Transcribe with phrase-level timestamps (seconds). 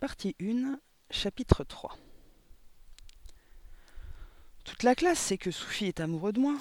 [0.00, 0.78] Partie 1,
[1.10, 1.96] chapitre 3
[4.64, 6.58] Toute la classe sait que Soufi est amoureux de moi.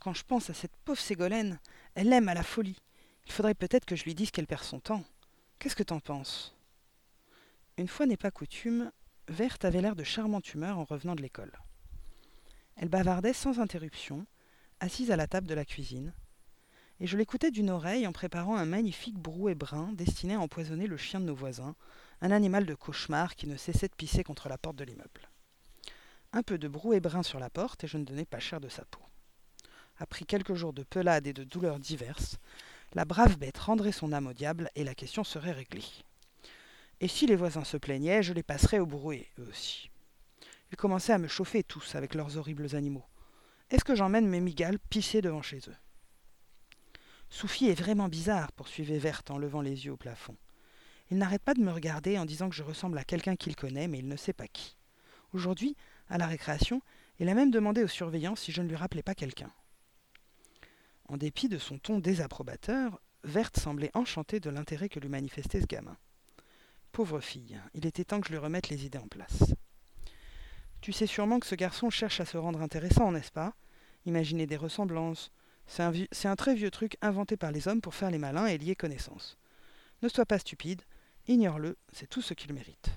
[0.00, 1.60] Quand je pense à cette pauvre Ségolène,
[1.94, 2.78] elle l'aime à la folie.
[3.26, 5.04] Il faudrait peut-être que je lui dise qu'elle perd son temps.
[5.58, 6.56] Qu'est-ce que t'en penses?
[7.76, 8.90] Une fois n'est pas coutume,
[9.28, 11.52] Verte avait l'air de charmante humeur en revenant de l'école.
[12.74, 14.26] Elle bavardait sans interruption,
[14.80, 16.12] assise à la table de la cuisine,
[17.00, 20.98] et je l'écoutais d'une oreille en préparant un magnifique brouet brun destiné à empoisonner le
[20.98, 21.74] chien de nos voisins,
[22.20, 25.28] un animal de cauchemar qui ne cessait de pisser contre la porte de l'immeuble.
[26.32, 28.68] Un peu de brouet brun sur la porte et je ne donnais pas cher de
[28.68, 29.00] sa peau.
[29.98, 32.38] Après quelques jours de pelade et de douleurs diverses,
[32.94, 35.84] la brave bête rendrait son âme au diable et la question serait réglée.
[37.00, 39.90] Et si les voisins se plaignaient, je les passerais au brouet, eux aussi.
[40.70, 43.04] Ils commençaient à me chauffer tous avec leurs horribles animaux.
[43.70, 45.76] Est-ce que j'emmène mes migales pisser devant chez eux?
[47.28, 50.36] Soufi est vraiment bizarre, poursuivait Verte en levant les yeux au plafond.
[51.10, 53.88] Il n'arrête pas de me regarder en disant que je ressemble à quelqu'un qu'il connaît,
[53.88, 54.76] mais il ne sait pas qui.
[55.32, 55.76] Aujourd'hui,
[56.08, 56.82] à la récréation,
[57.18, 59.52] il a même demandé aux surveillants si je ne lui rappelais pas quelqu'un.
[61.08, 65.66] En dépit de son ton désapprobateur, Verte semblait enchantée de l'intérêt que lui manifestait ce
[65.66, 65.96] gamin.
[66.92, 69.54] Pauvre fille, il était temps que je lui remette les idées en place.
[70.80, 73.54] Tu sais sûrement que ce garçon cherche à se rendre intéressant, n'est-ce pas?
[74.06, 75.30] Imaginer des ressemblances.
[75.66, 78.74] C'est un, très vieux truc inventé par les hommes pour faire les malins et lier
[78.74, 79.36] connaissances.
[80.02, 80.82] Ne sois pas stupide,
[81.30, 82.90] ignore-le, c'est tout ce qu'il mérite.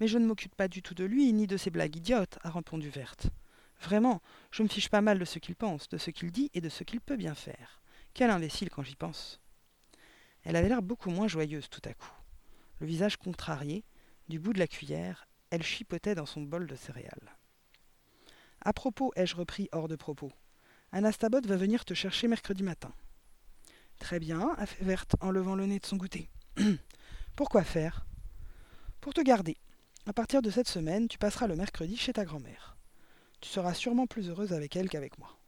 [0.00, 2.50] Mais je ne m'occupe pas du tout de lui, ni de ses blagues idiotes, a
[2.50, 3.28] répondu Verte.
[3.80, 6.60] Vraiment, je me fiche pas mal de ce qu'il pense, de ce qu'il dit et
[6.60, 7.80] de ce qu'il peut bien faire.
[8.14, 9.40] Quel imbécile quand j'y pense.
[10.42, 12.12] Elle avait l'air beaucoup moins joyeuse tout à coup.
[12.80, 13.84] Le visage contrarié,
[14.28, 17.36] du bout de la cuillère, elle chipotait dans son bol de céréales.
[18.60, 20.32] À propos, ai-je repris hors de propos.
[20.92, 22.92] Anastabot va venir te chercher mercredi matin.
[23.98, 26.30] Très bien, a fait Verte en levant le nez de son goûter.
[27.36, 28.06] Pourquoi faire?
[29.00, 29.56] Pour te garder.
[30.06, 32.76] À partir de cette semaine, tu passeras le mercredi chez ta grand-mère.
[33.40, 35.38] Tu seras sûrement plus heureuse avec elle qu'avec moi.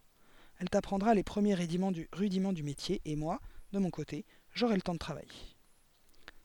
[0.59, 3.41] Elle t'apprendra les premiers rudiments du, métier, et moi,
[3.73, 5.29] de mon côté, j'aurai le temps de travailler.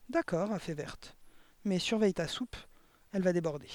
[0.10, 1.18] D'accord, a fait Verte.
[1.66, 2.56] Mais surveille ta soupe,
[3.12, 3.70] elle va déborder.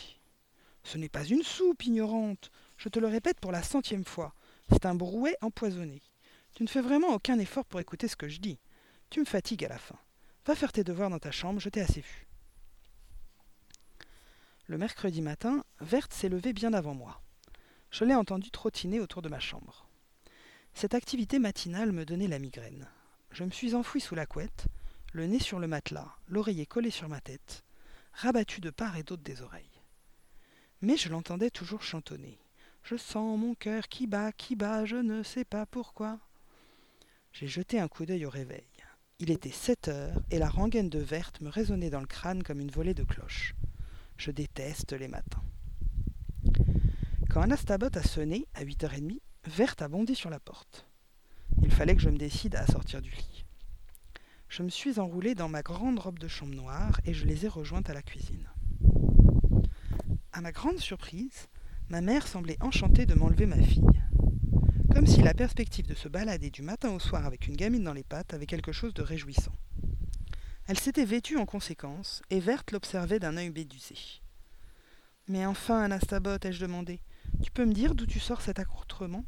[0.85, 2.51] Ce n'est pas une soupe, ignorante.
[2.77, 4.35] Je te le répète pour la centième fois.
[4.71, 6.01] C'est un brouet empoisonné.
[6.55, 8.59] Tu ne fais vraiment aucun effort pour écouter ce que je dis.
[9.11, 9.99] Tu me fatigues à la fin.
[10.49, 12.27] Va faire tes devoirs dans ta chambre, je t'ai assez vu.
[14.67, 17.21] Le mercredi matin, Verte s'est levée bien avant moi.
[17.91, 19.87] Je l'ai entendue trottiner autour de ma chambre.
[20.73, 22.89] Cette activité matinale me donnait la migraine.
[23.31, 24.69] Je me suis enfoui sous la couette,
[25.13, 27.63] le nez sur le matelas, l'oreiller collé sur ma tête,
[28.15, 29.83] rabattu de part et d'autre des oreilles.
[30.81, 32.39] Mais je l'entendais toujours chantonner.
[32.85, 36.19] Je sens mon cœur qui bat, qui bat, je ne sais pas pourquoi.
[37.35, 38.78] J'ai jeté un coup d'œil au réveil.
[39.21, 42.61] Il était sept heures et la rengaine de verte me résonnait dans le crâne comme
[42.61, 43.57] une volée de cloches.
[44.17, 45.43] Je déteste les matins.
[47.29, 50.87] Quand Anastabot a sonné, à huit heures et demie, Verte a bondi sur la porte.
[51.63, 53.45] Il fallait que je me décide à sortir du lit.
[54.49, 57.49] Je me suis enroulée dans ma grande robe de chambre noire et je les ai
[57.49, 58.49] rejointes à la cuisine.
[60.33, 61.49] À ma grande surprise,
[61.89, 63.83] ma mère semblait enchantée de m'enlever ma fille.
[64.95, 67.93] Comme si la perspective de se balader du matin au soir avec une gamine dans
[67.93, 69.53] les pattes avait quelque chose de réjouissant.
[70.67, 73.95] Elle s'était vêtue en conséquence, et Verte l'observait d'un œil bédusé.
[75.29, 77.01] Mais enfin, Anastabot, ai-je demandé,
[77.43, 79.25] tu peux me dire d'où tu sors cet accoutrement?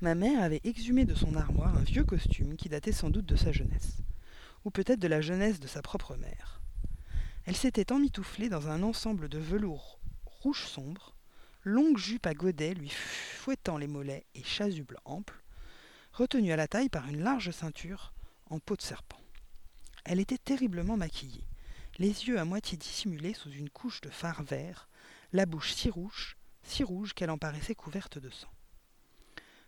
[0.00, 3.36] Ma mère avait exhumé de son armoire un vieux costume qui datait sans doute de
[3.36, 3.98] sa jeunesse,
[4.64, 6.60] ou peut-être de la jeunesse de sa propre mère.
[7.44, 11.14] Elle s'était emmitouflée dans un ensemble de velours rouge sombre,
[11.64, 15.42] longue jupe à godets lui fouettant les mollets et chasuble ample,
[16.12, 18.12] retenue à la taille par une large ceinture
[18.50, 19.20] en peau de serpent.
[20.04, 21.46] Elle était terriblement maquillée,
[21.98, 24.88] les yeux à moitié dissimulés sous une couche de fard vert,
[25.32, 28.50] la bouche si rouge, si rouge qu'elle en paraissait couverte de sang.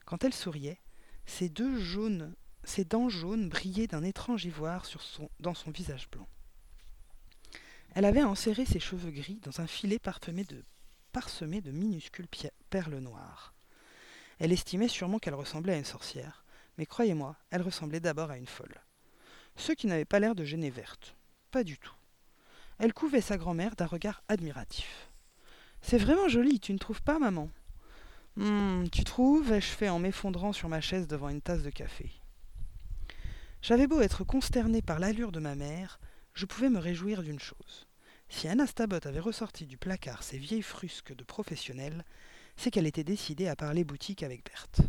[0.05, 0.81] Quand elle souriait,
[1.25, 4.87] ses deux jaunes, ses dents jaunes brillaient d'un étrange ivoire
[5.41, 6.29] dans son visage blanc.
[7.95, 10.63] Elle avait enserré ses cheveux gris dans un filet parfumé de,
[11.17, 12.29] parsemé de minuscules
[12.69, 13.55] perles noires.
[14.39, 16.45] Elle estimait sûrement qu'elle ressemblait à une sorcière,
[16.77, 18.83] mais croyez-moi, elle ressemblait d'abord à une folle.
[19.57, 21.17] Ce qui n'avait pas l'air de gêner Verte.
[21.51, 21.95] Pas du tout.
[22.79, 25.09] Elle couvait sa grand-mère d'un regard admiratif.
[25.81, 27.49] C'est vraiment joli, tu ne trouves pas, maman?
[28.39, 32.11] Hum, tu trouves ai-je fait en m'effondrant sur ma chaise devant une tasse de café.
[33.63, 35.99] J'avais beau être consterné par l'allure de ma mère,
[36.35, 37.86] je pouvais me réjouir d'une chose.
[38.29, 42.05] Si Anastabot avait ressorti du placard ses vieilles frusques de professionnelle,
[42.57, 44.81] c'est qu'elle était décidée à parler boutique avec Berthe.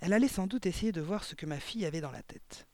[0.00, 2.66] Elle allait sans doute essayer de voir ce que ma fille avait dans la tête.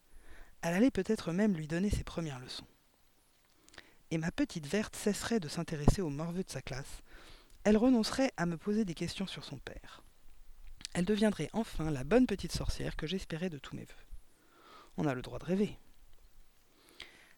[0.63, 2.67] Elle allait peut-être même lui donner ses premières leçons.
[4.11, 7.03] et ma petite verte cesserait de s'intéresser aux morveux de sa classe,
[7.65, 10.03] elle renoncerait à me poser des questions sur son père.
[10.93, 14.07] Elle deviendrait enfin la bonne petite sorcière que j'espérais de tous mes voeux.
[14.97, 15.79] On a le droit de rêver.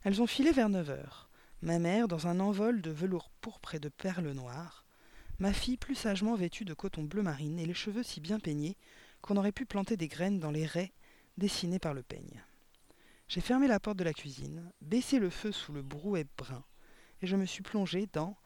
[0.03, 1.26] Elles ont filé vers neuf heures.
[1.67, 4.85] Ma mère dans un envol de velours pourpre et de perles noires,
[5.41, 8.77] ma fille plus sagement vêtue de coton bleu marine et les cheveux si bien peignés
[9.21, 10.93] qu'on aurait pu planter des graines dans les raies
[11.39, 12.45] dessinées par le peigne.
[13.27, 16.63] J'ai fermé la porte de la cuisine, baissé le feu sous le brouet brun,
[17.21, 18.37] et je me suis plongé dans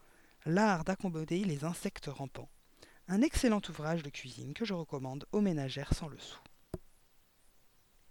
[0.47, 2.49] L'art d'accommoder les insectes rampants,
[3.07, 6.39] un excellent ouvrage de cuisine que je recommande aux ménagères sans le sou.